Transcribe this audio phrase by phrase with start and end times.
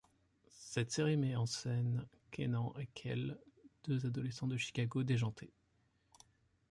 [0.49, 3.37] Cette série met en scène Kenan et Kel,
[3.83, 5.53] deux adolescents de Chicago déjantés.